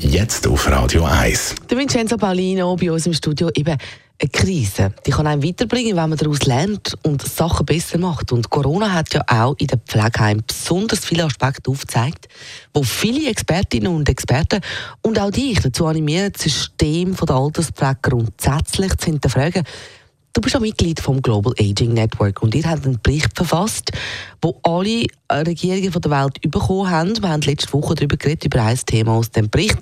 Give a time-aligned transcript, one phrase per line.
[0.00, 1.56] Jetzt auf Radio 1.
[1.68, 3.76] Der Vincenzo Paolino bei uns im Studio eben
[4.20, 4.92] eine Krise.
[5.04, 8.30] Die kann einem weiterbringen, wenn man daraus lernt und Sachen besser macht.
[8.30, 12.28] Und Corona hat ja auch in den Pflegeheimen besonders viele Aspekte aufgezeigt,
[12.72, 14.60] wo viele Expertinnen und Experten
[15.02, 19.64] und auch dich dazu animieren, das System der Alterspflege grundsätzlich zu hinterfragen.
[20.38, 23.90] Du bist auch Mitglied vom Global Aging Network und ihr habt einen Bericht verfasst,
[24.40, 27.20] wo alle Regierungen der Welt bekommen haben.
[27.20, 29.78] Wir haben letzte Woche darüber geredet, über ein Thema aus dem Bericht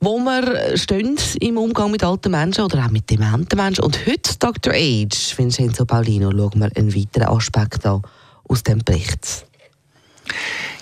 [0.00, 3.84] wo wir stehen im Umgang mit alten Menschen oder auch mit dementen Menschen.
[3.84, 4.72] Und heute, Dr.
[4.72, 8.00] Age, Vincenzo Paulino, schauen wir einen weiteren Aspekt an
[8.48, 9.44] aus dem Bericht.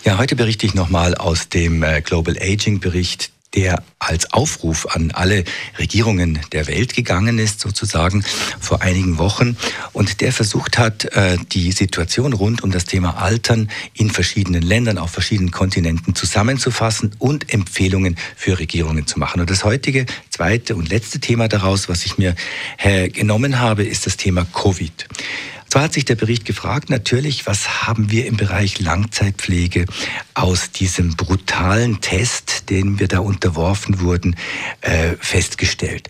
[0.04, 5.10] Ja, heute berichte ich nochmal aus dem äh, Global Aging Bericht der als Aufruf an
[5.10, 5.42] alle
[5.80, 8.22] Regierungen der Welt gegangen ist, sozusagen
[8.60, 9.56] vor einigen Wochen,
[9.92, 14.96] und der versucht hat, äh, die Situation rund um das Thema Altern in verschiedenen Ländern,
[14.96, 19.40] auf verschiedenen Kontinenten zusammenzufassen und Empfehlungen für Regierungen zu machen.
[19.40, 22.36] Und das heutige zweite und letzte Thema daraus, was ich mir
[22.78, 25.08] äh, genommen habe, ist das Thema Covid.
[25.68, 29.84] Zwar hat sich der Bericht gefragt, natürlich, was haben wir im Bereich Langzeitpflege
[30.32, 34.36] aus diesem brutalen Test, den wir da unterworfen wurden,
[34.80, 36.08] äh, festgestellt.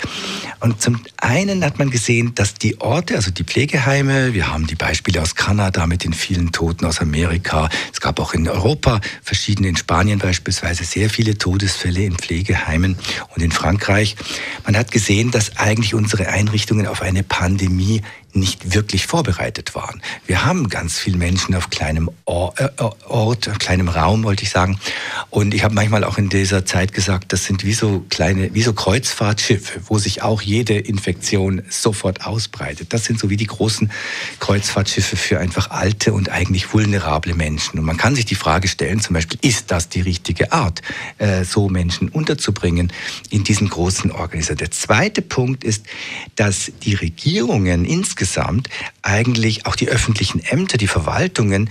[0.60, 4.76] Und zum einen hat man gesehen, dass die Orte, also die Pflegeheime, wir haben die
[4.76, 9.68] Beispiele aus Kanada mit den vielen Toten aus Amerika, es gab auch in Europa verschiedene,
[9.68, 12.96] in Spanien beispielsweise sehr viele Todesfälle in Pflegeheimen
[13.34, 14.14] und in Frankreich.
[14.64, 18.02] Man hat gesehen, dass eigentlich unsere Einrichtungen auf eine Pandemie
[18.34, 20.02] nicht wirklich vorbereitet waren.
[20.26, 22.30] Wir haben ganz viele Menschen auf kleinem äh,
[23.06, 24.78] Ort, auf kleinem Raum, wollte ich sagen.
[25.30, 28.62] Und ich habe manchmal auch in dieser Zeit gesagt, das sind wie so kleine, wie
[28.62, 32.92] so Kreuzfahrtschiffe, wo sich auch jede Infektion sofort ausbreitet.
[32.92, 33.90] Das sind so wie die großen
[34.40, 37.78] Kreuzfahrtschiffe für einfach alte und eigentlich vulnerable Menschen.
[37.78, 40.82] Und man kann sich die Frage stellen, zum Beispiel, ist das die richtige Art,
[41.16, 42.92] äh, so Menschen unterzubringen
[43.30, 44.58] in diesen großen Organisationen?
[44.58, 45.86] Der zweite Punkt ist,
[46.36, 48.68] dass die Regierungen insgesamt insgesamt
[49.02, 51.70] eigentlich auch die öffentlichen Ämter, die Verwaltungen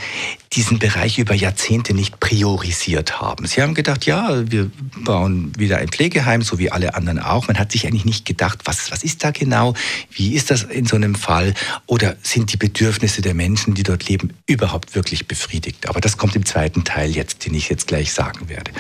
[0.54, 3.46] diesen Bereich über Jahrzehnte nicht priorisiert haben.
[3.46, 4.72] Sie haben gedacht, ja, wir
[5.04, 7.48] bauen wieder ein Pflegeheim, so wie alle anderen auch.
[7.48, 9.74] Man hat sich eigentlich nicht gedacht, was, was ist da genau?
[10.10, 11.54] Wie ist das in so einem Fall?
[11.86, 15.90] Oder sind die Bedürfnisse der Menschen, die dort leben, überhaupt wirklich befriedigt?
[15.90, 18.72] Aber das kommt im zweiten Teil jetzt, den ich jetzt gleich sagen werde.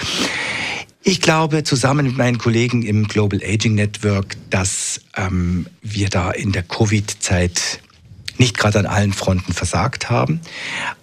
[1.07, 6.51] Ich glaube zusammen mit meinen Kollegen im Global Aging Network, dass ähm, wir da in
[6.51, 7.79] der Covid-Zeit
[8.38, 10.41] nicht gerade an allen Fronten versagt haben,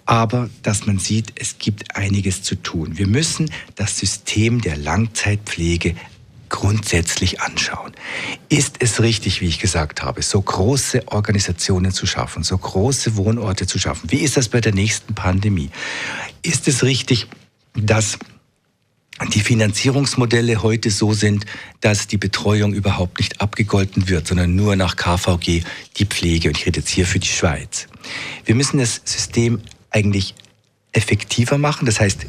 [0.05, 2.99] aber dass man sieht, es gibt einiges zu tun.
[2.99, 5.95] Wir müssen das System der Langzeitpflege
[6.49, 7.93] grundsätzlich anschauen.
[8.47, 13.65] Ist es richtig, wie ich gesagt habe, so große Organisationen zu schaffen, so große Wohnorte
[13.65, 14.11] zu schaffen?
[14.11, 15.71] Wie ist das bei der nächsten Pandemie?
[16.43, 17.25] Ist es richtig,
[17.73, 18.19] dass
[19.33, 21.45] die Finanzierungsmodelle heute so sind,
[21.79, 25.63] dass die Betreuung überhaupt nicht abgegolten wird, sondern nur nach KVG
[25.97, 26.49] die Pflege.
[26.49, 27.87] Und ich rede jetzt hier für die Schweiz.
[28.43, 30.35] Wir müssen das System eigentlich
[30.91, 31.85] effektiver machen.
[31.85, 32.25] Das heißt,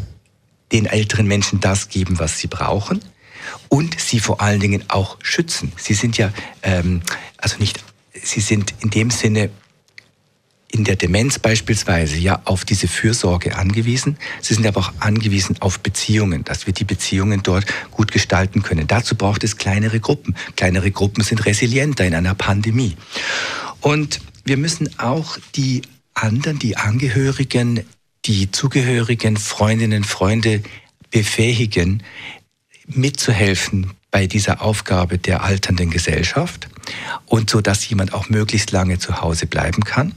[0.72, 3.00] den älteren Menschen das geben, was sie brauchen
[3.68, 5.72] und sie vor allen Dingen auch schützen.
[5.76, 6.32] Sie sind ja,
[6.62, 7.02] ähm,
[7.36, 9.50] also nicht, sie sind in dem Sinne
[10.72, 14.18] in der Demenz beispielsweise ja auf diese Fürsorge angewiesen.
[14.40, 18.86] Sie sind aber auch angewiesen auf Beziehungen, dass wir die Beziehungen dort gut gestalten können.
[18.86, 20.34] Dazu braucht es kleinere Gruppen.
[20.56, 22.96] Kleinere Gruppen sind resilienter in einer Pandemie.
[23.80, 25.82] Und wir müssen auch die
[26.14, 27.84] anderen, die Angehörigen,
[28.24, 30.62] die Zugehörigen, Freundinnen, Freunde
[31.10, 32.02] befähigen,
[32.88, 36.68] mitzuhelfen bei dieser Aufgabe der alternden Gesellschaft
[37.26, 40.14] und so, dass jemand auch möglichst lange zu Hause bleiben kann.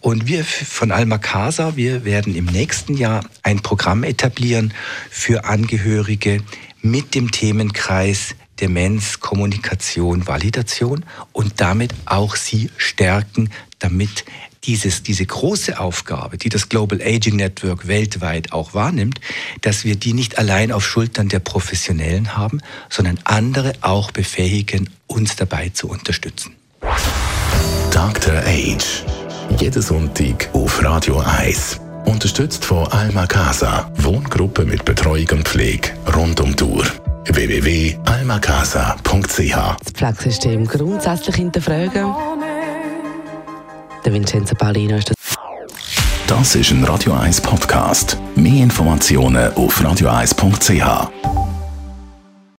[0.00, 4.74] Und wir von Alma Casa, wir werden im nächsten Jahr ein Programm etablieren
[5.10, 6.42] für Angehörige
[6.82, 14.24] mit dem Themenkreis Demenz, Kommunikation, Validation und damit auch sie stärken, damit
[14.66, 19.20] dieses, diese große Aufgabe, die das Global Aging Network weltweit auch wahrnimmt,
[19.60, 25.36] dass wir die nicht allein auf Schultern der Professionellen haben, sondern andere auch befähigen, uns
[25.36, 26.54] dabei zu unterstützen.
[27.90, 28.42] Dr.
[28.44, 29.04] Age.
[29.58, 31.80] Jeden Sonntag auf Radio 1.
[32.06, 33.90] Unterstützt von Alma Casa.
[33.96, 36.84] Wohngruppe mit Betreuung und Pflege rund um die Uhr
[37.26, 42.14] www.almacasa.ch Das Pflegesystem grundsätzlich hinterfragen.
[44.14, 45.16] Vincenzo Paulino ist das.
[46.26, 48.16] Das ist ein Radio 1 Podcast.
[48.36, 51.43] Mehr Informationen auf radio1.ch.